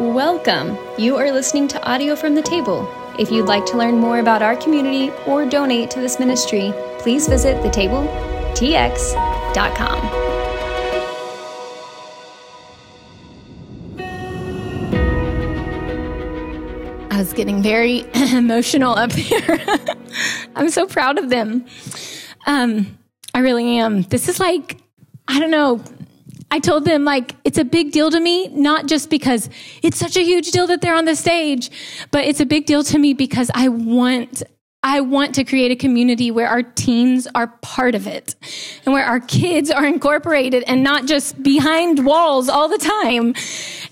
[0.00, 0.78] Welcome.
[0.98, 2.88] You are listening to audio from the table.
[3.18, 7.28] If you'd like to learn more about our community or donate to this ministry, please
[7.28, 10.30] visit thetabletx.com.
[17.10, 19.58] I was getting very emotional up here.
[20.56, 21.66] I'm so proud of them.
[22.46, 22.98] Um,
[23.34, 24.02] I really am.
[24.02, 24.78] This is like,
[25.28, 25.82] I don't know.
[26.50, 29.48] I told them like it's a big deal to me, not just because
[29.82, 31.70] it's such a huge deal that they're on the stage,
[32.10, 34.42] but it's a big deal to me because I want
[34.82, 38.34] I want to create a community where our teens are part of it
[38.86, 43.34] and where our kids are incorporated and not just behind walls all the time.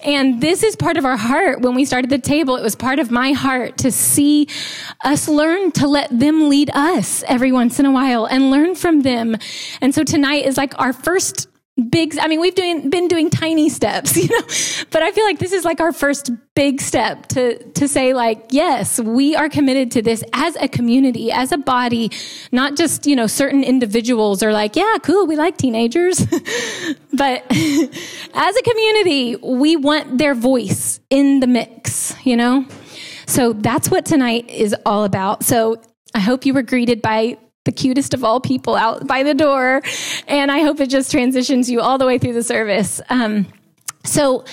[0.03, 1.61] And this is part of our heart.
[1.61, 4.49] When we started the table, it was part of my heart to see
[5.05, 9.03] us learn to let them lead us every once in a while and learn from
[9.03, 9.37] them.
[9.83, 11.48] And so tonight is like our first
[11.79, 14.47] big i mean we've doing, been doing tiny steps you know?
[14.91, 18.47] But i feel like this is like our first big step to to say like
[18.51, 22.11] yes we are committed to this as a community as a body
[22.51, 26.27] not just you know certain individuals are like yeah cool we like teenagers.
[27.11, 32.67] But as a community we want their voice in the mix you know?
[33.27, 35.45] So that's what tonight is all about.
[35.45, 35.81] So
[36.15, 37.39] i hope you were greeted by
[37.69, 39.83] the cutest of all people out by the door.
[40.27, 43.03] And I hope it just transitions you all the way through the service.
[43.11, 43.47] Um,
[44.05, 44.47] so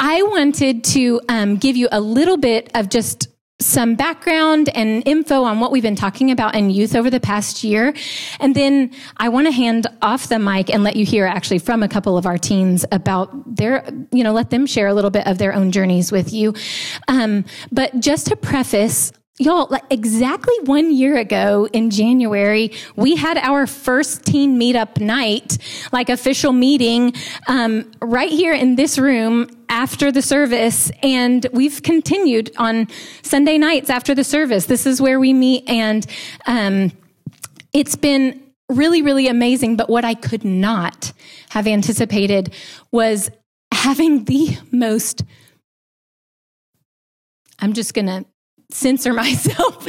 [0.00, 3.28] I wanted to um, give you a little bit of just
[3.60, 7.62] some background and info on what we've been talking about in youth over the past
[7.62, 7.94] year.
[8.40, 11.82] And then I want to hand off the mic and let you hear actually from
[11.82, 15.26] a couple of our teens about their, you know, let them share a little bit
[15.26, 16.54] of their own journeys with you.
[17.06, 23.38] Um, but just to preface, Y'all, like exactly one year ago in January, we had
[23.38, 25.56] our first teen meetup night,
[25.90, 27.14] like official meeting,
[27.48, 30.92] um, right here in this room after the service.
[31.02, 32.88] And we've continued on
[33.22, 34.66] Sunday nights after the service.
[34.66, 35.66] This is where we meet.
[35.66, 36.06] And
[36.46, 36.92] um,
[37.72, 39.76] it's been really, really amazing.
[39.76, 41.10] But what I could not
[41.50, 42.52] have anticipated
[42.90, 43.30] was
[43.72, 45.24] having the most
[47.62, 48.26] I'm just going to
[48.72, 49.86] censor myself.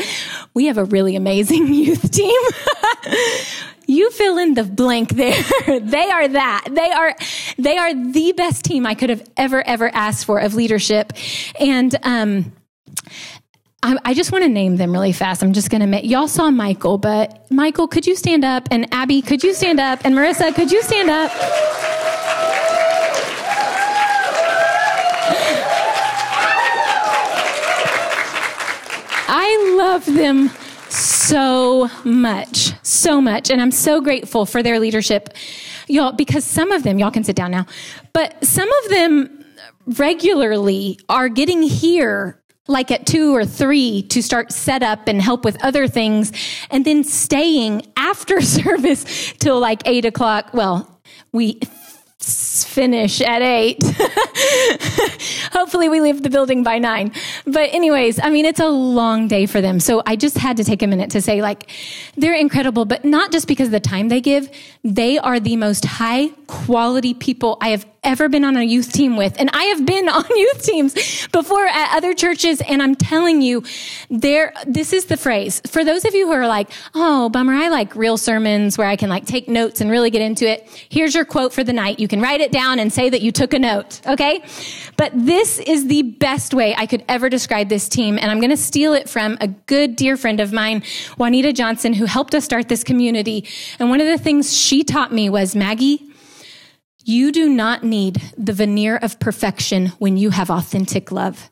[0.54, 2.42] We have a really amazing youth team.
[3.88, 5.44] you fill in the blank there.
[5.68, 6.68] they are that.
[6.72, 7.16] They are,
[7.58, 11.14] they are the best team I could have ever, ever asked for of leadership.
[11.60, 12.54] And, um,
[13.86, 15.44] I, I just want to name them really fast.
[15.44, 18.70] I'm just going to, admit, y'all saw Michael, but Michael, could you stand up?
[18.72, 20.00] And Abby, could you stand up?
[20.06, 21.32] And Marissa, could you stand up?
[29.56, 30.50] I love them
[30.90, 33.52] so much, so much.
[33.52, 35.30] And I'm so grateful for their leadership,
[35.88, 37.68] y'all, because some of them, y'all can sit down now,
[38.14, 39.46] but some of them
[39.86, 45.46] regularly are getting here like at two or three to start set up and help
[45.46, 46.32] with other things
[46.72, 50.50] and then staying after service till like eight o'clock.
[50.54, 51.00] Well,
[51.32, 51.60] we
[52.74, 53.82] finish at eight.
[55.54, 57.12] Hopefully, we leave the building by nine.
[57.46, 59.80] But, anyways, I mean, it's a long day for them.
[59.80, 61.70] So, I just had to take a minute to say, like,
[62.18, 64.50] they're incredible, but not just because of the time they give.
[64.84, 69.16] They are the most high quality people I have ever been on a youth team
[69.16, 69.40] with.
[69.40, 72.62] And I have been on youth teams before at other churches.
[72.62, 73.64] And I'm telling you,
[74.10, 77.54] there, this is the phrase for those of you who are like, Oh, bummer.
[77.54, 80.68] I like real sermons where I can like take notes and really get into it.
[80.90, 82.00] Here's your quote for the night.
[82.00, 84.02] You can write it down and say that you took a note.
[84.06, 84.44] Okay.
[84.98, 88.18] But this is the best way I could ever describe this team.
[88.18, 90.84] And I'm to steal it from a good dear friend of mine,
[91.18, 93.46] Juanita Johnson, who helped us start this community.
[93.80, 96.06] And one of the things she taught me was Maggie,
[97.06, 101.50] you do not need the veneer of perfection when you have authentic love.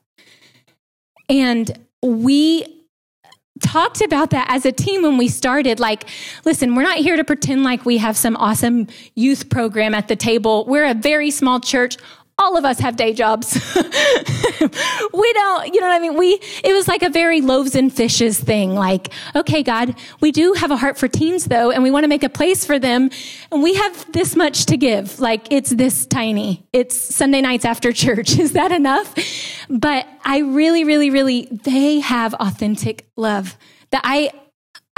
[1.28, 2.81] And we
[3.62, 5.80] talked about that as a team when we started.
[5.80, 6.10] Like,
[6.46, 10.16] listen, we're not here to pretend like we have some awesome youth program at the
[10.16, 10.66] table.
[10.66, 11.98] We're a very small church
[12.42, 13.54] all of us have day jobs.
[13.76, 16.16] we don't, you know what I mean?
[16.16, 18.74] We, it was like a very loaves and fishes thing.
[18.74, 22.08] Like, okay, God, we do have a heart for teens though, and we want to
[22.08, 23.12] make a place for them.
[23.52, 25.20] And we have this much to give.
[25.20, 26.66] Like, it's this tiny.
[26.74, 28.40] It's Sunday nights after church.
[28.40, 29.14] Is that enough?
[29.70, 33.56] But I really, really, really, they have authentic love
[33.92, 34.32] that I,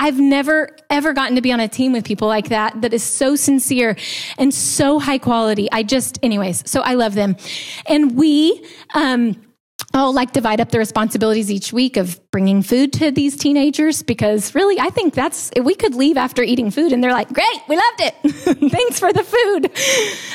[0.04, 3.04] I've never ever gotten to be on a team with people like that that is
[3.04, 3.96] so sincere
[4.38, 5.70] and so high quality.
[5.72, 7.38] I just, anyways, so I love them.
[7.88, 9.42] And we, um,
[9.94, 14.78] like divide up the responsibilities each week of bringing food to these teenagers because really
[14.78, 18.02] I think that's we could leave after eating food and they're like, "Great, we loved
[18.02, 18.16] it.
[18.72, 19.72] Thanks for the food."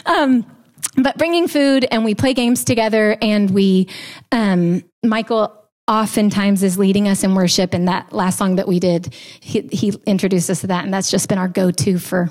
[0.06, 0.46] Um,
[0.96, 3.88] but bringing food and we play games together and we,
[4.32, 5.57] um, Michael
[5.88, 7.75] oftentimes is leading us in worship.
[7.75, 10.85] And that last song that we did, he, he introduced us to that.
[10.85, 12.31] And that's just been our go to for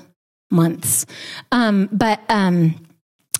[0.50, 1.04] months.
[1.52, 2.86] Um, but, um,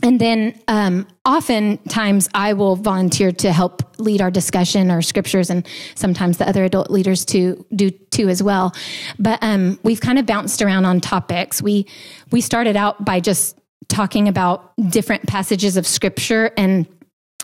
[0.02, 5.66] and then um, oftentimes I will volunteer to help lead our discussion or scriptures, and
[5.96, 8.74] sometimes the other adult leaders too do too as well.
[9.18, 11.60] But um, we've kind of bounced around on topics.
[11.60, 11.86] We
[12.30, 16.86] we started out by just talking about different passages of scripture and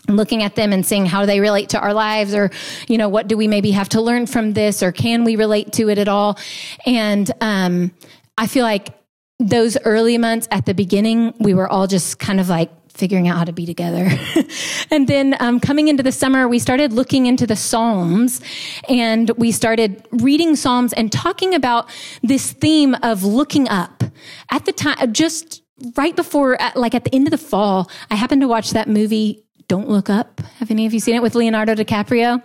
[0.07, 2.51] looking at them and seeing how they relate to our lives or
[2.87, 5.71] you know what do we maybe have to learn from this or can we relate
[5.73, 6.37] to it at all
[6.85, 7.91] and um,
[8.37, 8.93] i feel like
[9.39, 13.37] those early months at the beginning, we were all just kind of like figuring out
[13.37, 14.09] how to be together.
[14.91, 18.39] and then um, coming into the summer, we started looking into the Psalms
[18.87, 21.89] and we started reading Psalms and talking about
[22.23, 24.03] this theme of looking up.
[24.49, 25.61] At the time, just
[25.97, 29.44] right before, like at the end of the fall, I happened to watch that movie,
[29.67, 30.41] Don't Look Up.
[30.59, 32.41] Have any of you seen it with Leonardo DiCaprio?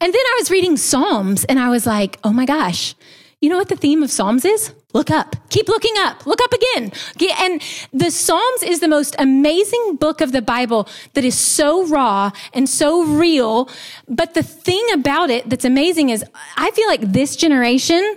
[0.00, 2.94] And then I was reading Psalms and I was like, oh my gosh,
[3.40, 4.72] you know what the theme of Psalms is?
[4.92, 5.36] Look up.
[5.48, 6.26] Keep looking up.
[6.26, 6.92] Look up again.
[7.38, 12.30] And the Psalms is the most amazing book of the Bible that is so raw
[12.52, 13.68] and so real.
[14.08, 16.24] But the thing about it that's amazing is
[16.56, 18.16] I feel like this generation,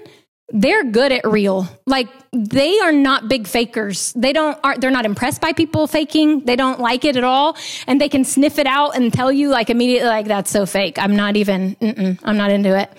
[0.49, 1.67] they're good at real.
[1.87, 4.13] Like they are not big fakers.
[4.13, 6.45] They don't are they're not impressed by people faking.
[6.45, 9.49] They don't like it at all, and they can sniff it out and tell you
[9.49, 10.99] like immediately like that's so fake.
[10.99, 12.17] I'm not even.
[12.23, 12.91] I'm not into it.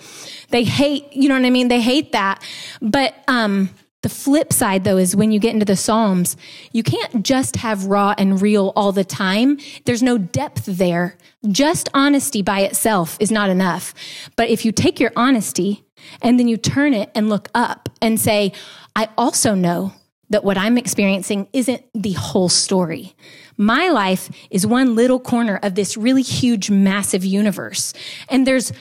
[0.49, 1.67] They hate, you know what I mean?
[1.67, 2.41] They hate that.
[2.81, 3.69] But um,
[4.01, 6.37] the flip side, though, is when you get into the Psalms,
[6.71, 9.59] you can't just have raw and real all the time.
[9.85, 11.17] There's no depth there.
[11.49, 13.93] Just honesty by itself is not enough.
[14.35, 15.83] But if you take your honesty
[16.21, 18.53] and then you turn it and look up and say,
[18.97, 19.93] I also know
[20.31, 23.15] that what I'm experiencing isn't the whole story.
[23.55, 27.93] My life is one little corner of this really huge, massive universe.
[28.27, 28.73] And there's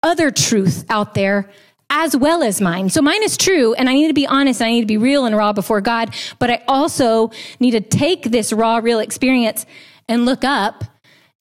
[0.00, 1.50] other truth out there
[1.90, 2.88] as well as mine.
[2.88, 5.24] So mine is true, and I need to be honest, I need to be real
[5.26, 9.66] and raw before God, but I also need to take this raw, real experience
[10.08, 10.84] and look up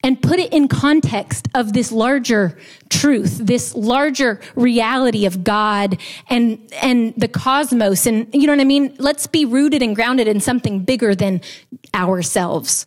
[0.03, 2.57] and put it in context of this larger
[2.89, 5.97] truth, this larger reality of God
[6.29, 8.05] and, and the cosmos.
[8.05, 8.95] And you know what I mean?
[8.99, 11.41] Let's be rooted and grounded in something bigger than
[11.93, 12.85] ourselves.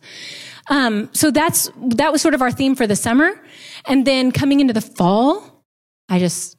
[0.69, 3.41] Um, so that's, that was sort of our theme for the summer.
[3.85, 5.63] And then coming into the fall,
[6.09, 6.55] I just,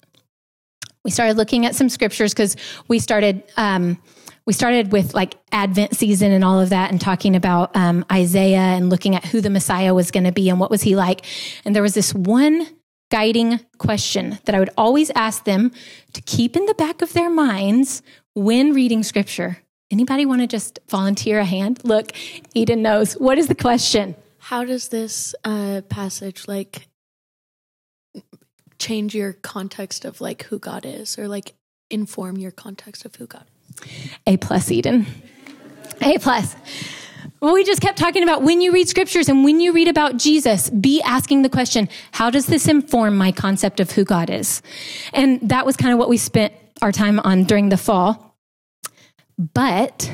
[1.04, 2.56] we started looking at some scriptures because
[2.88, 3.98] we started, um,
[4.48, 8.56] we started with like Advent season and all of that and talking about um, Isaiah
[8.56, 11.26] and looking at who the Messiah was going to be and what was he like.
[11.66, 12.66] And there was this one
[13.10, 15.70] guiding question that I would always ask them
[16.14, 18.00] to keep in the back of their minds
[18.32, 19.58] when reading scripture.
[19.90, 21.80] Anybody want to just volunteer a hand?
[21.84, 22.12] Look,
[22.54, 23.18] Eden knows.
[23.18, 24.16] What is the question?
[24.38, 26.88] How does this uh, passage like
[28.78, 31.52] change your context of like who God is or like
[31.90, 33.57] inform your context of who God is.
[34.26, 35.06] A plus, Eden.
[36.00, 36.54] A plus.
[37.40, 40.16] Well, we just kept talking about when you read scriptures and when you read about
[40.16, 44.60] Jesus, be asking the question, how does this inform my concept of who God is?
[45.12, 46.52] And that was kind of what we spent
[46.82, 48.36] our time on during the fall.
[49.38, 50.10] But,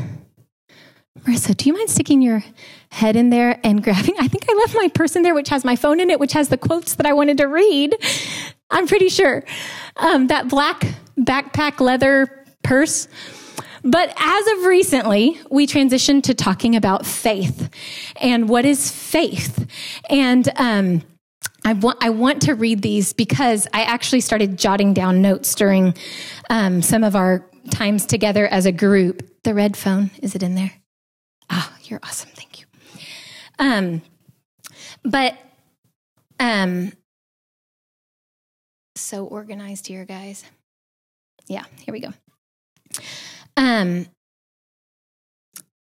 [1.21, 2.45] Marissa, do you mind sticking your
[2.91, 4.17] head in there and grabbing?
[4.19, 6.35] I think I left my purse in there, which has my phone in it, which
[6.35, 7.97] has the quotes that I wanted to read.
[8.71, 9.45] I'm pretty sure.
[9.97, 10.87] Um, that black
[11.19, 13.09] backpack leather purse.
[13.85, 17.69] But as of recently, we transitioned to talking about faith
[18.17, 19.69] and what is faith.
[20.09, 21.03] And um,
[21.67, 25.95] I want I want to read these because I actually started jotting down notes during
[26.49, 29.23] um, some of our times together as a group.
[29.45, 30.73] The red phone is it in there?
[31.51, 32.31] Ah, oh, you're awesome.
[32.33, 32.67] Thank you.
[33.59, 34.03] Um,
[35.05, 35.37] but
[36.41, 36.93] um,
[38.97, 40.45] so organized here, guys.
[41.47, 42.15] Yeah, here we go.
[43.57, 44.07] Um,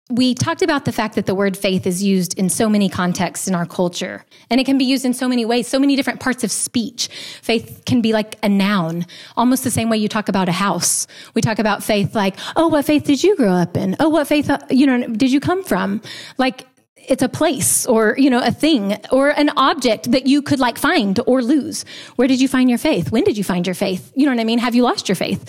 [0.09, 3.49] we talked about the fact that the word faith is used in so many contexts
[3.49, 6.21] in our culture, and it can be used in so many ways, so many different
[6.21, 7.09] parts of speech.
[7.43, 9.05] Faith can be like a noun,
[9.37, 11.09] almost the same way you talk about a house.
[11.35, 13.97] We talk about faith like, oh, what faith did you grow up in?
[13.99, 16.01] Oh, what faith, uh, you know, did you come from?
[16.39, 16.67] Like,
[17.09, 20.77] it's a place or you know a thing or an object that you could like
[20.77, 21.85] find or lose
[22.17, 24.41] where did you find your faith when did you find your faith you know what
[24.41, 25.49] i mean have you lost your faith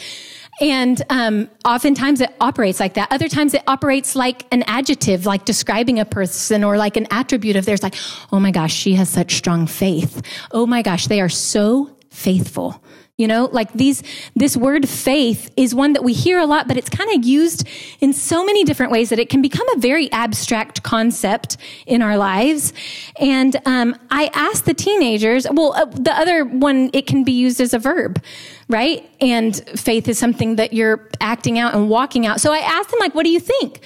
[0.60, 3.12] and um, oftentimes it operates like that.
[3.12, 7.56] Other times it operates like an adjective like describing a person or like an attribute
[7.56, 7.96] of theirs like
[8.32, 10.22] oh my gosh she has such strong faith.
[10.52, 12.84] Oh my gosh they are so faithful
[13.18, 14.04] You know, like these,
[14.36, 17.68] this word faith is one that we hear a lot, but it's kind of used
[18.00, 21.58] in so many different ways that it can become a very abstract concept
[21.88, 22.74] in our lives.
[23.20, 27.60] And um, I asked the teenagers, well, uh, the other one, it can be used
[27.60, 28.24] as a verb,
[28.70, 29.10] right?
[29.20, 32.40] And faith is something that you're acting out and walking out.
[32.40, 33.80] So I asked them, like, what do you think?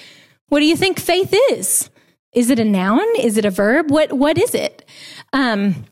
[0.50, 1.90] What do you think faith is?
[2.34, 3.06] Is it a noun?
[3.18, 3.92] Is it a verb?
[3.92, 4.84] What What is it?
[5.32, 5.86] Um,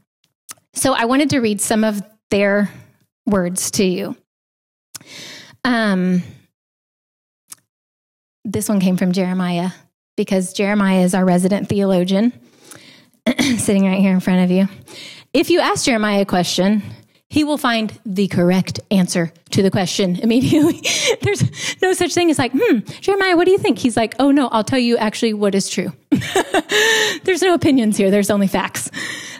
[0.74, 2.69] so I wanted to read some of their
[3.30, 4.16] words to you.
[5.64, 6.24] Um,
[8.46, 9.72] this one came from Jeremiah
[10.18, 12.34] because Jeremiah is our resident theologian
[13.58, 14.68] sitting right here in front of you.
[15.34, 16.82] If you ask Jeremiah a question,
[17.30, 20.82] he will find the correct answer to the question immediately.
[21.22, 21.44] There's
[21.82, 23.78] no such thing as like, hmm, Jeremiah, what do you think?
[23.78, 25.94] He's like, oh no, I'll tell you actually what is true.
[27.24, 28.10] There's no opinions here.
[28.10, 28.90] There's only facts.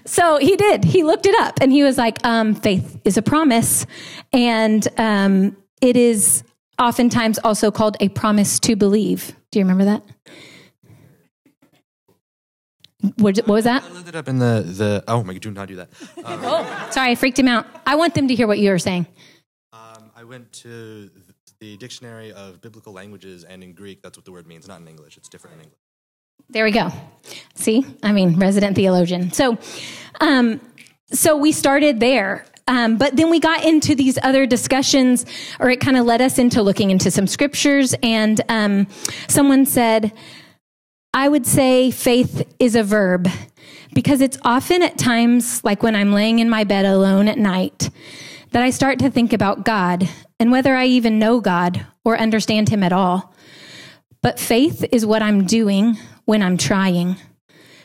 [0.10, 0.86] So he did.
[0.86, 3.86] He looked it up and he was like, um, faith is a promise.
[4.34, 6.44] And um, it is
[6.80, 9.36] oftentimes also called a promise to believe.
[9.52, 10.04] Do you remember that?
[13.18, 13.84] What, what was that?
[13.84, 15.90] I looked it up in the, the oh my god, do not do that.
[16.26, 17.68] Um, oh, sorry, I freaked him out.
[17.86, 19.06] I want them to hear what you were saying.
[19.72, 21.10] um, I went to
[21.60, 24.68] the dictionary of biblical languages, and in Greek, that's what the word means.
[24.68, 25.79] Not in English; it's different in English.
[26.52, 26.92] There we go.
[27.54, 29.32] See, I mean, resident theologian.
[29.32, 29.60] So,
[30.20, 30.60] um,
[31.12, 32.46] so we started there.
[32.68, 35.26] Um, but then we got into these other discussions,
[35.60, 37.96] or it kind of led us into looking into some scriptures.
[38.02, 38.88] And um,
[39.28, 40.12] someone said,
[41.14, 43.28] I would say faith is a verb
[43.94, 47.90] because it's often at times, like when I'm laying in my bed alone at night,
[48.52, 50.08] that I start to think about God
[50.40, 53.36] and whether I even know God or understand Him at all.
[54.22, 55.98] But faith is what I'm doing
[56.30, 57.16] when I'm trying.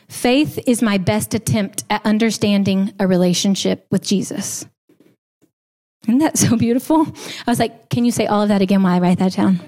[0.07, 4.67] Faith is my best attempt at understanding a relationship with Jesus.
[6.03, 7.07] Isn't that so beautiful?
[7.47, 9.61] I was like, can you say all of that again while I write that down?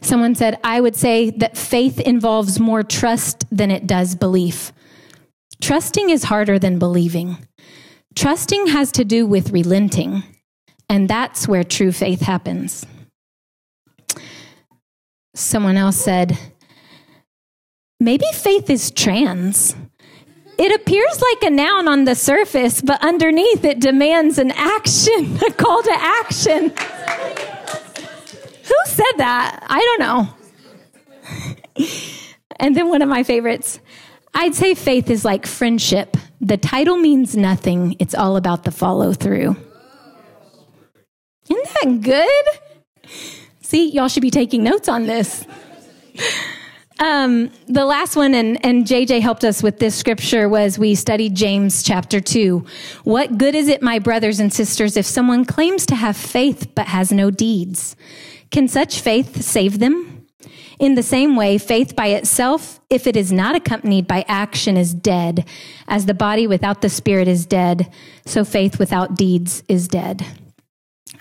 [0.00, 4.72] Someone said, I would say that faith involves more trust than it does belief.
[5.60, 7.38] Trusting is harder than believing.
[8.14, 10.22] Trusting has to do with relenting,
[10.88, 12.86] and that's where true faith happens.
[15.34, 16.38] Someone else said,
[18.00, 19.76] maybe faith is trans.
[20.56, 25.52] It appears like a noun on the surface, but underneath it demands an action, a
[25.52, 26.70] call to action.
[28.64, 29.64] Who said that?
[29.66, 31.86] I don't know.
[32.56, 33.80] and then one of my favorites
[34.34, 36.16] I'd say faith is like friendship.
[36.40, 39.56] The title means nothing, it's all about the follow through.
[41.48, 43.10] Isn't that good?
[43.60, 45.46] See, y'all should be taking notes on this.
[47.00, 51.34] Um, the last one, and, and JJ helped us with this scripture, was we studied
[51.34, 52.64] James chapter 2.
[53.02, 56.86] What good is it, my brothers and sisters, if someone claims to have faith but
[56.86, 57.96] has no deeds?
[58.50, 60.26] Can such faith save them?
[60.78, 64.94] In the same way, faith by itself, if it is not accompanied by action, is
[64.94, 65.46] dead.
[65.88, 67.92] As the body without the spirit is dead,
[68.26, 70.24] so faith without deeds is dead.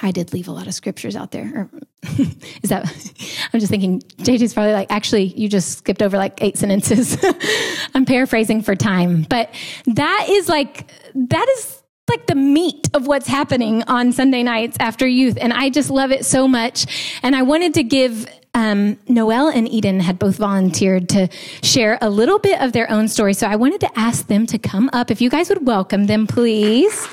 [0.01, 1.69] I did leave a lot of scriptures out there.
[2.17, 2.85] is that?
[3.53, 4.01] I'm just thinking.
[4.19, 7.17] JJ's probably like, actually, you just skipped over like eight sentences.
[7.93, 9.53] I'm paraphrasing for time, but
[9.85, 15.07] that is like that is like the meat of what's happening on Sunday nights after
[15.07, 15.37] youth.
[15.39, 17.17] And I just love it so much.
[17.23, 21.27] And I wanted to give um, Noel and Eden had both volunteered to
[21.63, 23.33] share a little bit of their own story.
[23.33, 25.09] So I wanted to ask them to come up.
[25.09, 27.07] If you guys would welcome them, please.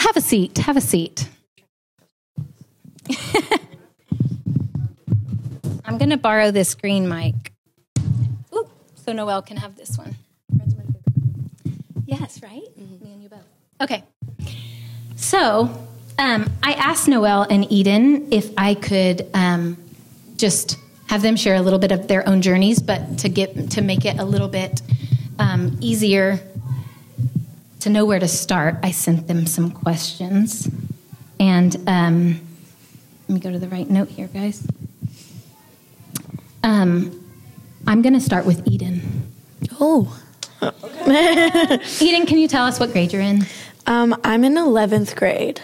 [0.00, 0.56] Have a seat.
[0.58, 1.28] Have a seat.
[5.84, 7.52] I'm going to borrow this green mic.
[8.54, 10.16] Ooh, so Noel can have this one.
[12.06, 12.62] Yes, right?
[12.78, 13.04] Mm-hmm.
[13.04, 13.44] Me and you both.
[13.80, 14.02] Okay.
[15.16, 15.70] So
[16.18, 19.76] um, I asked Noel and Eden if I could um,
[20.36, 20.78] just
[21.08, 24.06] have them share a little bit of their own journeys, but to get to make
[24.06, 24.80] it a little bit
[25.38, 26.40] um, easier
[27.80, 30.68] to know where to start, I sent them some questions.
[31.38, 32.40] And um,
[33.28, 34.66] let me go to the right note here, guys.
[36.62, 37.24] Um,
[37.86, 39.32] I'm going to start with Eden.
[39.80, 40.20] Oh.
[40.62, 43.46] Eden, can you tell us what grade you're in?
[43.86, 45.60] Um, I'm in 11th grade.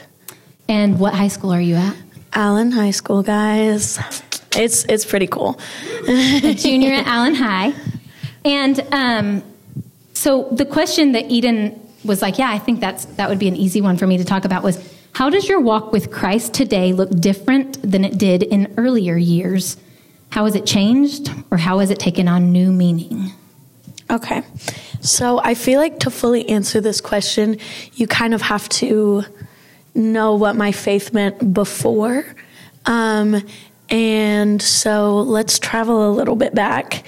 [0.68, 1.96] And what high school are you at?
[2.32, 3.98] Allen High School, guys.
[4.56, 5.60] It's it's pretty cool.
[6.06, 7.72] junior at Allen High.
[8.44, 9.42] And um,
[10.12, 13.56] so the question that Eden was like, yeah, I think that's that would be an
[13.56, 16.92] easy one for me to talk about was how does your walk with Christ today
[16.92, 19.76] look different than it did in earlier years?
[20.30, 23.32] How has it changed, or how has it taken on new meaning?
[24.10, 24.42] Okay.
[25.00, 27.58] So I feel like to fully answer this question,
[27.94, 29.24] you kind of have to
[29.94, 32.24] know what my faith meant before.
[32.84, 33.42] Um,
[33.88, 37.04] and so let's travel a little bit back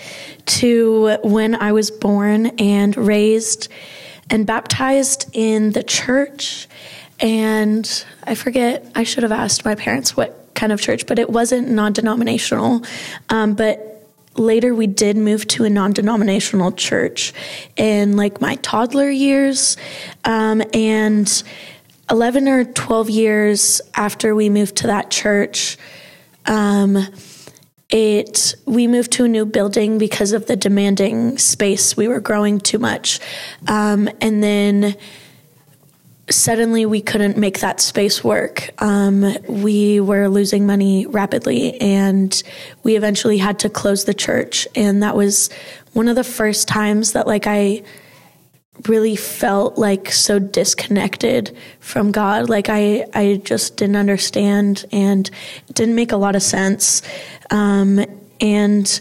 [0.46, 3.68] to when I was born and raised
[4.30, 6.68] and baptized in the church.
[7.20, 11.30] And I forget, I should have asked my parents what kind of church, but it
[11.30, 12.82] wasn't non denominational.
[13.28, 13.88] Um, but
[14.38, 17.32] later we did move to a non-denominational church
[17.76, 19.76] in like my toddler years
[20.24, 21.42] um, and
[22.10, 25.76] 11 or 12 years after we moved to that church
[26.46, 26.94] um,
[27.90, 32.60] it we moved to a new building because of the demanding space we were growing
[32.60, 33.18] too much
[33.66, 34.94] um, and then
[36.30, 38.70] suddenly we couldn't make that space work.
[38.82, 42.42] Um, we were losing money rapidly, and
[42.82, 44.68] we eventually had to close the church.
[44.74, 45.50] And that was
[45.92, 47.82] one of the first times that, like, I
[48.86, 52.48] really felt like so disconnected from God.
[52.48, 55.28] Like I, I just didn't understand and
[55.68, 57.02] it didn't make a lot of sense.
[57.50, 58.04] Um,
[58.40, 59.00] and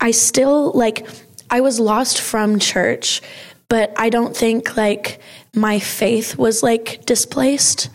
[0.00, 1.06] I still like
[1.50, 3.22] I was lost from church,
[3.68, 5.20] but I don't think like
[5.54, 7.90] my faith was like displaced.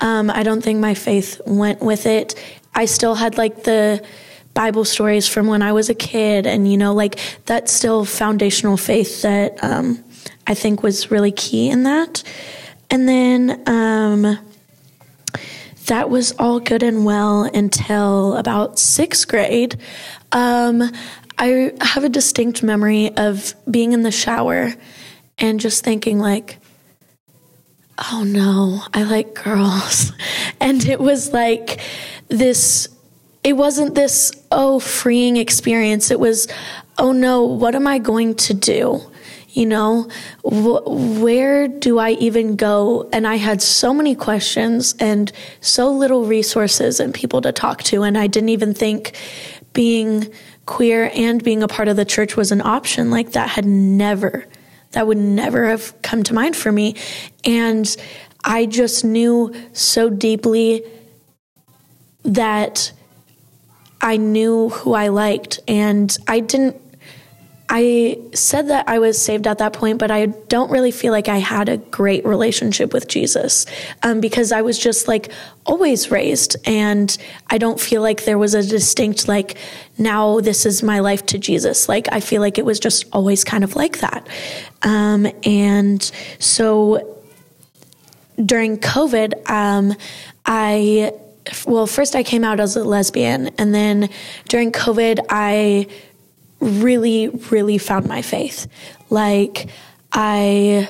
[0.00, 2.34] Um, I don't think my faith went with it.
[2.74, 4.04] I still had like the
[4.54, 8.76] Bible stories from when I was a kid, and you know, like that's still foundational
[8.76, 10.02] faith that um,
[10.46, 12.22] I think was really key in that.
[12.90, 14.38] And then um,
[15.86, 19.76] that was all good and well until about sixth grade.
[20.32, 20.82] Um,
[21.38, 24.72] I have a distinct memory of being in the shower
[25.38, 26.58] and just thinking, like,
[27.98, 30.12] oh no, I like girls.
[30.58, 31.80] And it was like
[32.28, 32.88] this,
[33.44, 36.10] it wasn't this, oh, freeing experience.
[36.10, 36.48] It was,
[36.96, 39.02] oh no, what am I going to do?
[39.56, 40.08] You know,
[40.42, 40.86] wh-
[41.20, 43.08] where do I even go?
[43.12, 48.02] And I had so many questions and so little resources and people to talk to.
[48.02, 49.16] And I didn't even think
[49.72, 50.30] being
[50.66, 53.10] queer and being a part of the church was an option.
[53.10, 54.46] Like that had never
[54.92, 56.94] that would never have come to mind for me.
[57.44, 57.96] And
[58.44, 60.84] I just knew so deeply
[62.24, 62.92] that
[64.00, 65.60] I knew who I liked.
[65.68, 66.80] And I didn't,
[67.68, 71.28] I said that I was saved at that point, but I don't really feel like
[71.28, 73.66] I had a great relationship with Jesus
[74.04, 75.32] um, because I was just like
[75.64, 76.56] always raised.
[76.64, 77.16] And
[77.50, 79.58] I don't feel like there was a distinct, like,
[79.98, 81.88] now this is my life to Jesus.
[81.88, 84.28] Like, I feel like it was just always kind of like that.
[84.82, 86.02] Um, and
[86.38, 87.20] so
[88.44, 89.94] during COVID, um,
[90.44, 91.12] I
[91.66, 94.08] well, first I came out as a lesbian, and then
[94.48, 95.86] during COVID, I
[96.60, 98.66] really, really found my faith.
[99.10, 99.68] Like,
[100.12, 100.88] I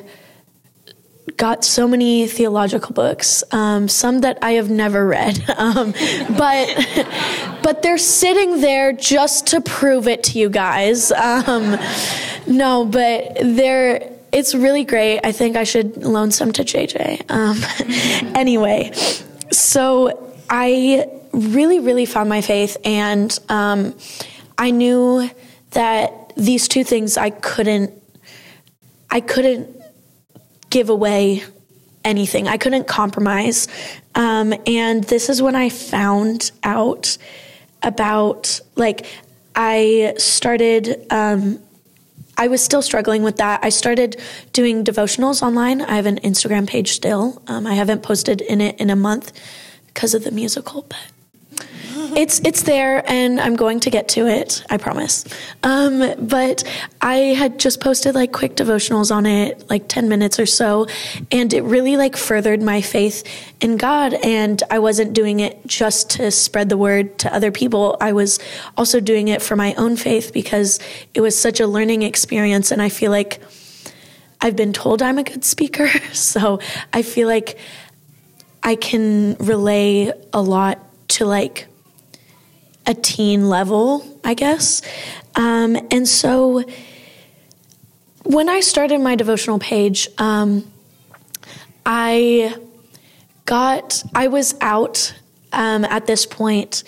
[1.36, 5.92] got so many theological books, um, some that I have never read, um,
[6.36, 11.12] but but they're sitting there just to prove it to you guys.
[11.12, 11.76] Um,
[12.46, 15.20] no, but they're it's really great.
[15.24, 17.30] I think I should loan some to JJ.
[17.30, 17.58] Um,
[18.34, 18.92] anyway,
[19.50, 23.94] so I really, really found my faith, and um,
[24.58, 25.30] I knew
[25.70, 27.92] that these two things I couldn't,
[29.10, 29.76] I couldn't
[30.70, 31.42] give away
[32.04, 32.48] anything.
[32.48, 33.68] I couldn't compromise,
[34.14, 37.18] um, and this is when I found out
[37.82, 39.06] about like
[39.54, 41.60] I started um,
[42.38, 43.60] I was still struggling with that.
[43.64, 44.20] I started
[44.52, 45.80] doing devotionals online.
[45.80, 47.42] I have an Instagram page still.
[47.46, 49.32] Um, I haven't posted in it in a month
[49.86, 50.98] because of the musical, but
[52.14, 55.24] it's it's there and I'm going to get to it, I promise.
[55.62, 56.64] Um, but
[57.00, 60.86] I had just posted like quick devotionals on it, like 10 minutes or so,
[61.32, 63.24] and it really like furthered my faith
[63.60, 67.96] in God and I wasn't doing it just to spread the word to other people.
[68.00, 68.38] I was
[68.76, 70.78] also doing it for my own faith because
[71.14, 73.40] it was such a learning experience and I feel like
[74.40, 76.60] I've been told I'm a good speaker, so
[76.92, 77.58] I feel like
[78.62, 81.68] I can relay a lot to like
[82.86, 84.82] a teen level, I guess.
[85.34, 86.64] Um, and so
[88.22, 90.64] when I started my devotional page, um,
[91.84, 92.54] I
[93.44, 95.14] got, I was out
[95.52, 96.84] um, at this point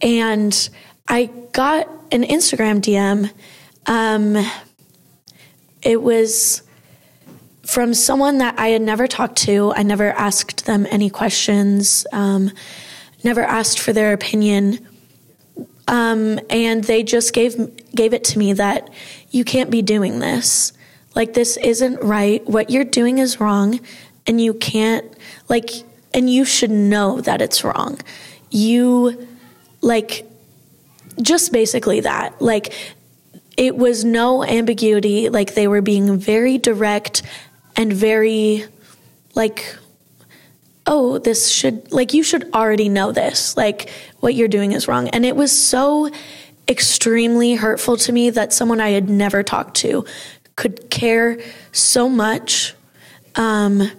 [0.00, 0.70] and
[1.06, 3.30] I got an Instagram DM.
[3.86, 4.44] Um,
[5.82, 6.62] it was
[7.62, 9.72] from someone that I had never talked to.
[9.74, 12.50] I never asked them any questions, um,
[13.22, 14.86] never asked for their opinion
[15.90, 17.56] Um, and they just gave
[17.94, 18.88] gave it to me that
[19.30, 20.72] you can't be doing this.
[21.16, 22.46] Like this isn't right.
[22.48, 23.80] What you're doing is wrong,
[24.26, 25.04] and you can't
[25.48, 25.70] like.
[26.12, 27.98] And you should know that it's wrong.
[28.50, 29.28] You
[29.80, 30.26] like
[31.20, 32.40] just basically that.
[32.40, 32.72] Like
[33.56, 35.28] it was no ambiguity.
[35.28, 37.22] Like they were being very direct
[37.76, 38.64] and very
[39.34, 39.76] like
[40.90, 43.56] oh, this should, like, you should already know this.
[43.56, 45.08] Like, what you're doing is wrong.
[45.08, 46.10] And it was so
[46.68, 50.04] extremely hurtful to me that someone I had never talked to
[50.56, 51.40] could care
[51.72, 52.74] so much
[53.34, 53.90] um,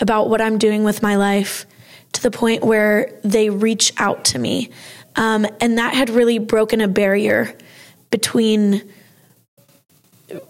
[0.00, 1.66] about what I'm doing with my life
[2.12, 4.70] to the point where they reach out to me.
[5.14, 7.54] Um, and that had really broken a barrier
[8.10, 8.82] between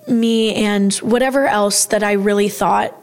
[0.09, 2.95] me and whatever else that I really thought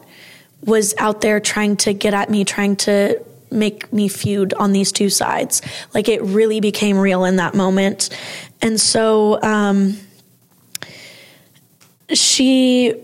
[0.62, 4.92] was out there trying to get at me, trying to make me feud on these
[4.92, 5.62] two sides.
[5.94, 8.10] Like it really became real in that moment.
[8.62, 9.98] And so um,
[12.12, 12.94] she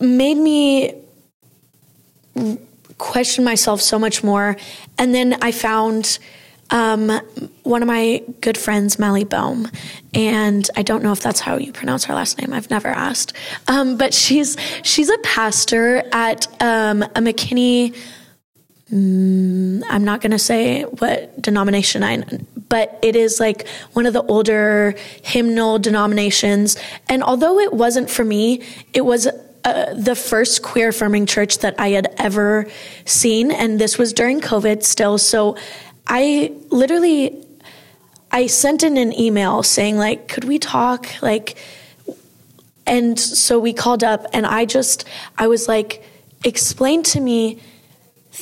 [0.00, 0.94] made me
[2.98, 4.56] question myself so much more.
[4.98, 6.18] And then I found
[6.70, 7.08] um,
[7.64, 9.68] one of my good friends, Melly Bohm,
[10.14, 12.52] and I don't know if that's how you pronounce her last name.
[12.52, 13.32] I've never asked,
[13.66, 17.96] um, but she's she's a pastor at um, a McKinney.
[18.92, 22.22] Mm, I'm not going to say what denomination I,
[22.68, 26.76] but it is like one of the older hymnal denominations.
[27.08, 29.28] And although it wasn't for me, it was
[29.64, 32.66] uh, the first queer affirming church that I had ever
[33.04, 33.52] seen.
[33.52, 35.18] And this was during COVID still.
[35.18, 35.56] So
[36.06, 37.46] I literally
[38.32, 41.08] I sent in an email saying like, could we talk?
[41.20, 41.58] Like,
[42.86, 45.04] and so we called up, and I just
[45.38, 46.04] I was like,
[46.44, 47.60] explain to me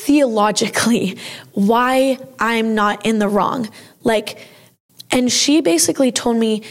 [0.04, 1.18] theologically
[1.52, 3.68] why I'm not in the wrong.
[4.04, 4.46] Like,
[5.10, 6.62] and she basically told me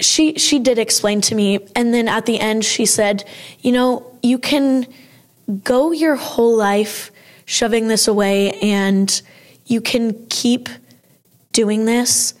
[0.00, 3.24] she she did explain to me and then at the end she said
[3.60, 4.84] you know you can
[5.62, 7.12] go your whole life
[7.44, 9.22] shoving this away and
[9.66, 10.68] you can keep
[11.52, 12.34] doing this,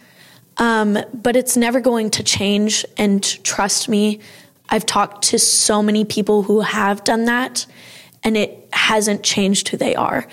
[0.58, 2.84] um, but it's never going to change.
[2.96, 4.20] And trust me,
[4.68, 7.66] I've talked to so many people who have done that,
[8.24, 10.26] and it hasn't changed who they are.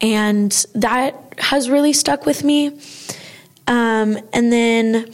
[0.00, 2.78] And that has really stuck with me.
[3.66, 5.10] Um, and then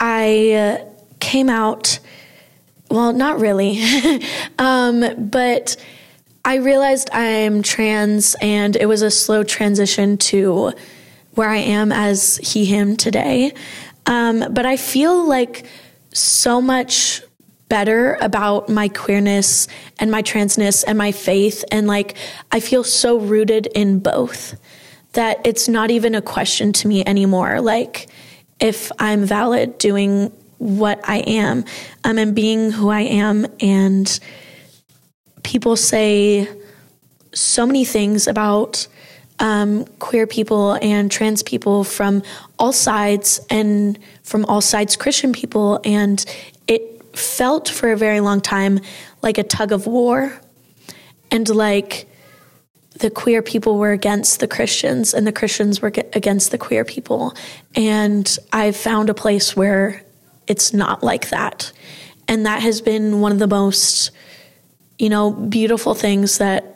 [0.00, 0.84] I uh,
[1.20, 1.98] came out,
[2.90, 3.82] well, not really,
[4.58, 5.76] um, but
[6.44, 10.72] I realized I'm trans, and it was a slow transition to
[11.32, 13.54] where I am as he, him today.
[14.06, 15.66] Um, but I feel like
[16.12, 17.22] so much
[17.74, 19.66] better about my queerness
[19.98, 21.64] and my transness and my faith.
[21.72, 22.16] And like,
[22.52, 24.54] I feel so rooted in both
[25.14, 27.60] that it's not even a question to me anymore.
[27.60, 28.06] Like,
[28.60, 31.64] if I'm valid doing what I am,
[32.04, 34.20] um, and being who I am, and
[35.42, 36.48] people say
[37.32, 38.86] so many things about
[39.40, 42.22] um, queer people and trans people from
[42.56, 45.80] all sides and from all sides Christian people.
[45.84, 46.24] And
[46.68, 48.80] it felt for a very long time
[49.22, 50.38] like a tug of war
[51.30, 52.08] and like
[52.98, 57.34] the queer people were against the Christians and the Christians were against the queer people.
[57.74, 60.02] And I've found a place where
[60.46, 61.72] it's not like that.
[62.28, 64.12] And that has been one of the most
[64.98, 66.70] you know, beautiful things that.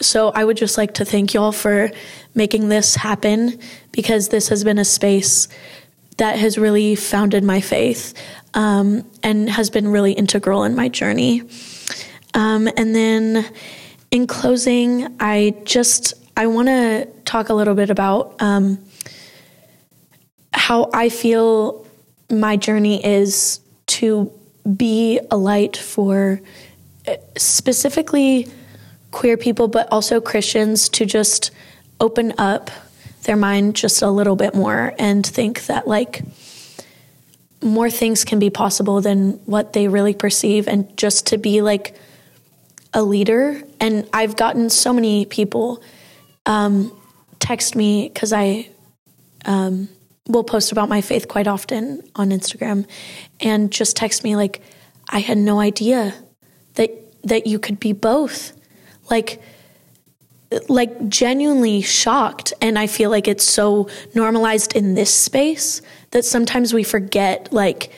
[0.00, 1.90] So I would just like to thank y'all for
[2.34, 3.58] making this happen
[3.90, 5.48] because this has been a space
[6.18, 8.14] that has really founded my faith
[8.54, 11.42] um, and has been really integral in my journey.
[12.34, 13.44] Um, and then
[14.10, 18.78] in closing, I just I want to talk a little bit about um,
[20.52, 21.86] how I feel
[22.30, 24.32] my journey is to
[24.76, 26.40] be a light for
[27.36, 28.48] specifically
[29.10, 31.50] queer people, but also Christians to just
[32.00, 32.70] open up
[33.24, 36.22] their mind just a little bit more and think that like
[37.62, 40.68] more things can be possible than what they really perceive.
[40.68, 41.96] And just to be like
[42.94, 45.82] a leader and i've gotten so many people
[46.44, 46.94] um,
[47.38, 48.68] text me because i
[49.46, 49.88] um,
[50.28, 52.86] will post about my faith quite often on instagram
[53.40, 54.60] and just text me like
[55.08, 56.14] i had no idea
[56.74, 56.90] that
[57.24, 58.52] that you could be both.
[59.10, 59.40] Like
[60.68, 62.52] like genuinely shocked.
[62.60, 65.80] And i feel like it's so normalized in this space
[66.12, 67.90] that sometimes we forget like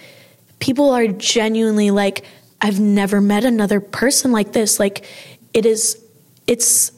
[0.58, 2.24] people are genuinely like
[2.60, 5.04] i've never met another person like this like
[5.52, 6.02] it is
[6.46, 6.90] it's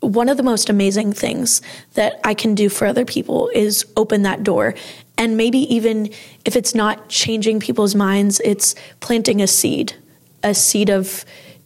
[0.00, 1.62] one of the most amazing things
[1.94, 4.74] that i can do for other people is open that door
[5.22, 6.10] and maybe even
[6.44, 9.94] if it's not changing people's minds, it's planting a seed,
[10.42, 11.24] a seed of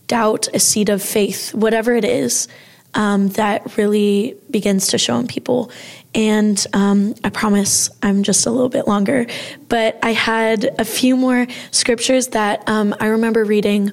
[0.08, 2.48] doubt, a seed of faith, whatever it is
[2.94, 5.70] um, that really begins to show in people.
[6.16, 9.26] And um, I promise I'm just a little bit longer,
[9.68, 13.92] but I had a few more scriptures that um, I remember reading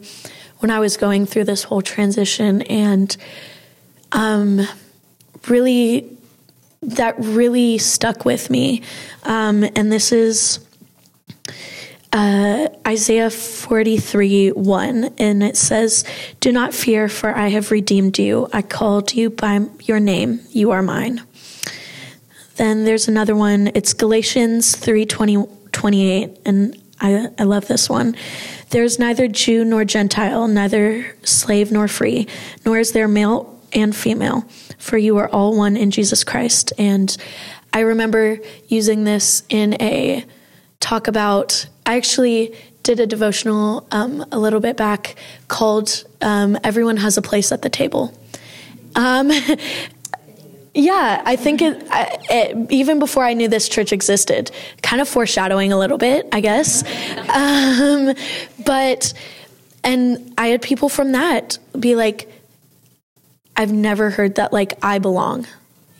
[0.60, 3.16] when I was going through this whole transition and
[4.14, 4.62] um,
[5.50, 6.10] really
[6.82, 8.82] that really stuck with me.
[9.24, 10.66] Um, and this is
[12.14, 15.16] uh, Isaiah 43 1.
[15.18, 16.06] And it says,
[16.40, 18.48] Do not fear, for I have redeemed you.
[18.54, 20.42] I called you by your name.
[20.52, 21.22] You are mine.
[22.56, 23.72] Then there's another one.
[23.74, 26.40] It's Galatians 3 20, 28.
[26.46, 28.16] And I, I love this one.
[28.70, 32.28] There's neither Jew nor Gentile, neither slave nor free,
[32.66, 34.46] nor is there male and female,
[34.78, 36.74] for you are all one in Jesus Christ.
[36.78, 37.16] And
[37.74, 40.26] I remember using this in a
[40.80, 45.16] talk about, I actually did a devotional um, a little bit back
[45.48, 48.18] called um, Everyone Has a Place at the Table.
[48.96, 49.32] Um,
[50.76, 54.50] yeah, I think it, it, even before I knew this church existed,
[54.82, 56.84] kind of foreshadowing a little bit, I guess.
[57.34, 58.14] Um,
[58.64, 59.14] but,
[59.84, 62.30] and I had people from that be like,
[63.56, 65.48] I've never heard that, like, I belong,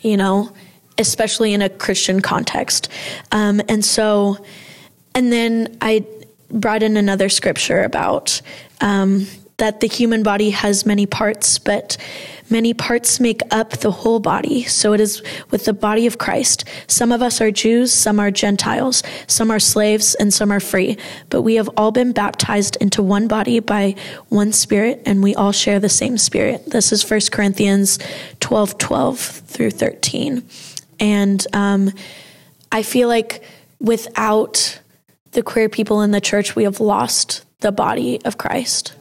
[0.00, 0.52] you know,
[0.98, 2.88] especially in a Christian context.
[3.32, 4.44] Um, and so,
[5.14, 6.06] and then I
[6.50, 8.40] brought in another scripture about
[8.80, 11.96] um, that the human body has many parts, but
[12.50, 14.64] many parts make up the whole body.
[14.64, 16.64] So it is with the body of Christ.
[16.86, 20.96] Some of us are Jews, some are Gentiles, some are slaves, and some are free.
[21.30, 23.94] But we have all been baptized into one body by
[24.28, 26.66] one spirit, and we all share the same spirit.
[26.66, 27.98] This is 1 Corinthians
[28.40, 30.46] 12 12 through 13.
[31.00, 31.92] And um,
[32.70, 33.42] I feel like
[33.80, 34.80] without
[35.32, 38.94] the queer people in the church, we have lost the body of Christ.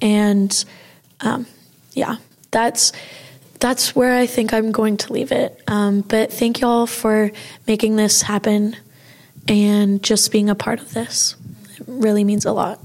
[0.00, 0.64] And
[1.20, 1.46] um,
[1.94, 2.16] yeah,
[2.50, 2.92] that's
[3.60, 5.62] that's where I think I'm going to leave it.
[5.68, 7.30] Um, but thank y'all for
[7.68, 8.76] making this happen
[9.46, 11.36] and just being a part of this.
[11.78, 12.80] It really means a lot.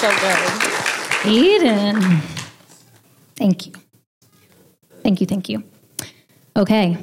[0.00, 1.26] So good.
[1.26, 2.20] Eden.
[3.36, 3.72] Thank you.
[5.02, 5.26] Thank you.
[5.26, 5.62] Thank you.
[6.56, 6.96] Okay.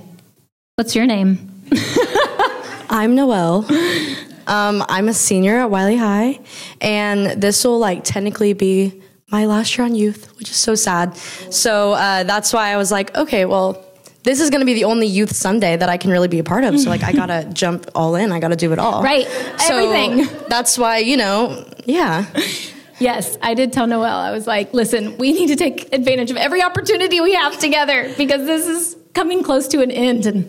[0.76, 1.64] What's your name?
[2.90, 3.68] I'm Noelle.
[4.52, 6.38] Um, I'm a senior at Wylie High,
[6.82, 11.16] and this will like technically be my last year on youth, which is so sad.
[11.16, 13.82] So uh, that's why I was like, okay, well,
[14.24, 16.44] this is going to be the only youth Sunday that I can really be a
[16.44, 16.78] part of.
[16.82, 18.34] So like, I gotta jump all in.
[18.34, 19.02] I gotta do it all.
[19.02, 19.26] Right.
[19.62, 20.46] So Everything.
[20.50, 22.26] That's why you know, yeah.
[23.00, 24.20] Yes, I did tell Noelle.
[24.20, 28.14] I was like, listen, we need to take advantage of every opportunity we have together
[28.18, 30.46] because this is coming close to an end and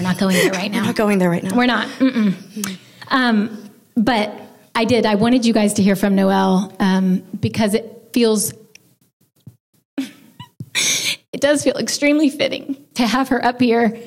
[0.00, 0.78] we're not going there right now.
[0.78, 1.54] We're not going there right now.
[1.54, 1.88] We're not.
[3.08, 4.32] Um, but
[4.74, 5.04] I did.
[5.04, 8.54] I wanted you guys to hear from Noelle um, because it feels,
[9.98, 14.00] it does feel extremely fitting to have her up here.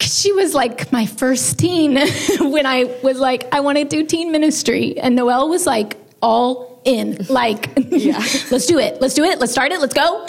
[0.00, 1.94] She was like my first teen
[2.40, 4.98] when I was like, I want to do teen ministry.
[4.98, 8.18] And Noelle was like, all in, like, yeah.
[8.50, 10.26] let's do it, let's do it, let's start it, let's go.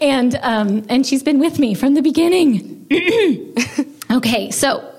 [0.00, 2.86] And um, and she's been with me from the beginning.
[4.10, 4.92] Okay, so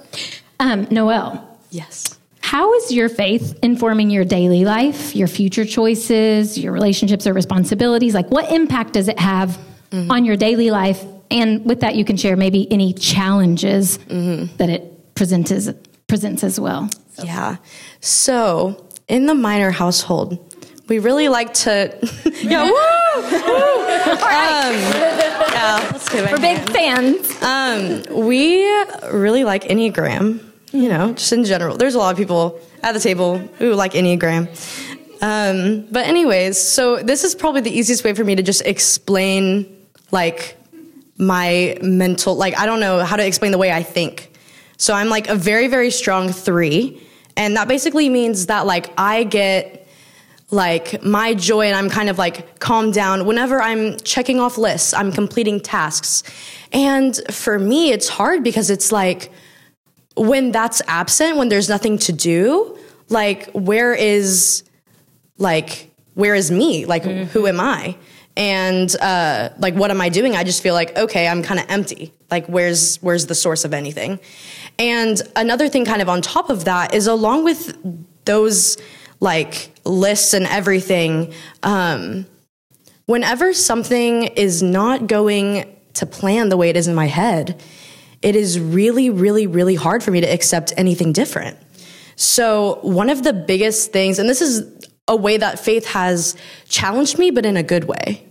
[0.59, 2.17] um, Noelle, Yes.
[2.41, 8.13] how is your faith informing your daily life, your future choices, your relationships or responsibilities?
[8.13, 9.57] Like, what impact does it have
[9.91, 11.03] on your daily life?
[11.29, 15.69] And with that, you can share maybe any challenges that it presents
[16.07, 16.89] presents as well.
[17.23, 17.57] Yeah.
[17.99, 20.46] So in the minor household,
[20.87, 21.97] we really like to.
[22.41, 22.63] yeah.
[22.63, 22.71] Woo!
[22.71, 23.87] woo.
[24.23, 24.73] Um,
[25.51, 25.89] yeah.
[25.91, 26.31] Let's do it.
[26.31, 27.41] We're big fans.
[27.41, 28.63] Um, we
[29.11, 31.77] really like Enneagram, you know, just in general.
[31.77, 34.47] There's a lot of people at the table who like Enneagram.
[35.21, 39.87] Um, but, anyways, so this is probably the easiest way for me to just explain,
[40.11, 40.55] like,
[41.17, 44.31] my mental, like, I don't know how to explain the way I think.
[44.77, 47.01] So, I'm like a very, very strong three.
[47.35, 49.86] And that basically means that, like, I get
[50.49, 54.93] like my joy and I'm kind of like calmed down whenever I'm checking off lists,
[54.93, 56.23] I'm completing tasks.
[56.71, 59.31] And for me, it's hard because it's like
[60.15, 62.77] when that's absent, when there's nothing to do,
[63.09, 64.63] like where is
[65.37, 66.85] like where is me?
[66.85, 67.97] Like who am I?
[68.35, 70.35] And uh, like what am I doing?
[70.35, 72.13] I just feel like okay, I'm kind of empty.
[72.31, 74.19] Like where's where's the source of anything?
[74.79, 77.75] And another thing, kind of on top of that, is along with
[78.25, 78.77] those
[79.19, 82.25] like lists and everything, um,
[83.05, 87.61] whenever something is not going to plan the way it is in my head,
[88.21, 91.57] it is really, really, really hard for me to accept anything different.
[92.15, 94.63] So, one of the biggest things, and this is
[95.07, 96.35] a way that faith has
[96.67, 98.23] challenged me, but in a good way.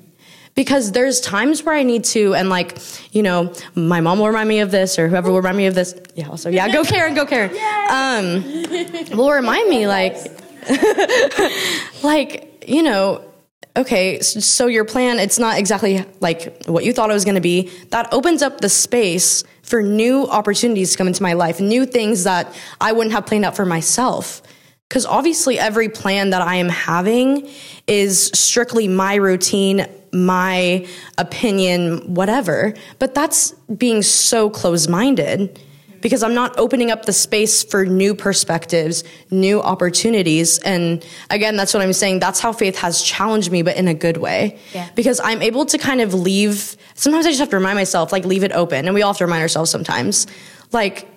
[0.54, 2.78] Because there's times where I need to, and like,
[3.12, 5.74] you know, my mom will remind me of this, or whoever will remind me of
[5.74, 5.94] this.
[6.14, 7.50] Yeah, also, yeah, go Karen, go Karen.
[7.88, 10.16] Um, will remind me, like,
[12.02, 13.24] like, you know,
[13.76, 17.40] okay, so your plan, it's not exactly like what you thought it was going to
[17.40, 17.70] be.
[17.90, 22.24] That opens up the space for new opportunities to come into my life, new things
[22.24, 24.42] that I wouldn't have planned out for myself.
[24.88, 27.48] Because obviously, every plan that I am having
[27.88, 30.86] is strictly my routine, my
[31.18, 32.72] opinion, whatever.
[33.00, 35.60] But that's being so close minded
[36.06, 40.60] because I'm not opening up the space for new perspectives, new opportunities.
[40.60, 42.20] And again, that's what I'm saying.
[42.20, 44.56] That's how faith has challenged me, but in a good way.
[44.72, 44.88] Yeah.
[44.94, 48.24] Because I'm able to kind of leave, sometimes I just have to remind myself, like,
[48.24, 48.86] leave it open.
[48.86, 50.28] And we all have to remind ourselves sometimes,
[50.70, 51.08] like,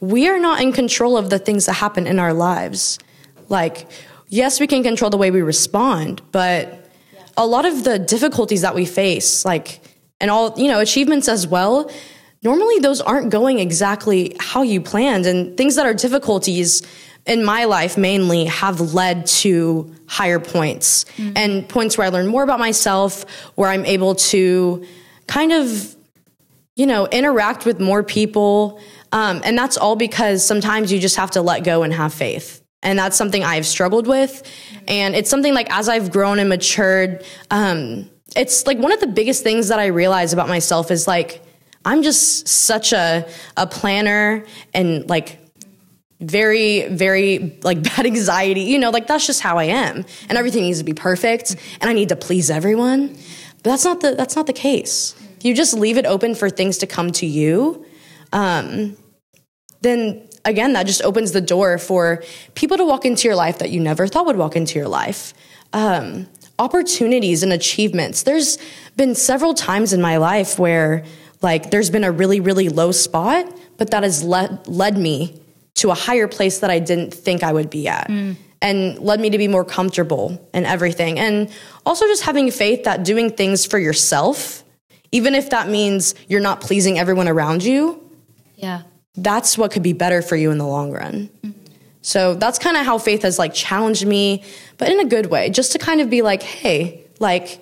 [0.00, 3.00] we are not in control of the things that happen in our lives.
[3.48, 3.88] Like,
[4.28, 6.88] yes, we can control the way we respond, but
[7.36, 9.80] a lot of the difficulties that we face, like,
[10.20, 11.90] and all, you know, achievements as well,
[12.42, 15.26] normally those aren't going exactly how you planned.
[15.26, 16.82] And things that are difficulties
[17.26, 21.32] in my life mainly have led to higher points mm-hmm.
[21.36, 23.24] and points where I learn more about myself,
[23.54, 24.84] where I'm able to
[25.28, 25.94] kind of,
[26.74, 28.80] you know, interact with more people.
[29.12, 32.60] Um, and that's all because sometimes you just have to let go and have faith.
[32.82, 34.42] And that's something I've struggled with.
[34.88, 39.06] And it's something like as I've grown and matured, um, it's like one of the
[39.06, 41.40] biggest things that I realize about myself is like,
[41.84, 45.38] I'm just such a, a planner and like
[46.20, 48.62] very, very like bad anxiety.
[48.62, 50.04] You know, like that's just how I am.
[50.28, 53.08] And everything needs to be perfect and I need to please everyone.
[53.62, 55.14] But that's not the that's not the case.
[55.38, 57.84] If you just leave it open for things to come to you,
[58.32, 58.96] um,
[59.80, 62.22] then again, that just opens the door for
[62.54, 65.34] people to walk into your life that you never thought would walk into your life.
[65.72, 68.22] Um, opportunities and achievements.
[68.22, 68.58] There's
[68.96, 71.04] been several times in my life where
[71.42, 75.40] like there's been a really, really low spot, but that has led, led me
[75.74, 78.08] to a higher place that I didn't think I would be at.
[78.08, 78.36] Mm.
[78.60, 81.18] And led me to be more comfortable and everything.
[81.18, 81.50] And
[81.84, 84.62] also just having faith that doing things for yourself,
[85.10, 88.00] even if that means you're not pleasing everyone around you,
[88.54, 88.82] yeah,
[89.16, 91.28] that's what could be better for you in the long run.
[91.42, 91.58] Mm-hmm.
[92.02, 94.44] So that's kind of how faith has like challenged me,
[94.78, 97.60] but in a good way, just to kind of be like, hey, like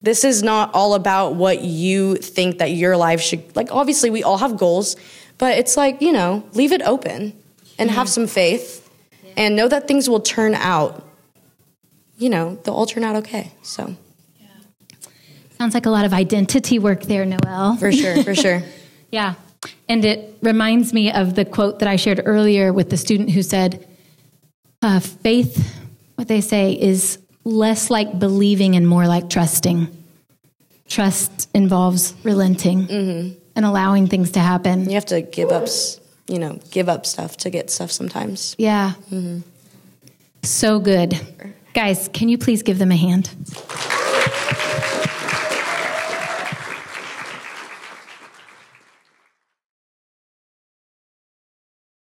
[0.00, 4.22] this is not all about what you think that your life should like obviously we
[4.22, 4.96] all have goals,
[5.38, 7.32] but it's like, you know, leave it open
[7.78, 8.88] and have some faith
[9.36, 11.04] and know that things will turn out
[12.18, 13.52] you know, they'll all turn out okay.
[13.62, 13.94] So
[14.40, 14.48] yeah.
[15.56, 17.76] Sounds like a lot of identity work there, Noelle.
[17.76, 18.62] For sure, for sure.
[19.10, 19.34] yeah.
[19.88, 23.42] And it reminds me of the quote that I shared earlier with the student who
[23.42, 23.86] said,
[24.82, 25.80] uh, faith,
[26.16, 29.88] what they say, is less like believing and more like trusting.
[30.86, 33.38] Trust involves relenting mm-hmm.
[33.56, 34.84] and allowing things to happen.
[34.84, 35.68] You have to give up,
[36.28, 38.54] you know, give up stuff to get stuff sometimes.
[38.58, 38.92] Yeah.
[39.10, 39.40] Mm-hmm.
[40.42, 41.18] So good.
[41.74, 43.30] Guys, can you please give them a hand?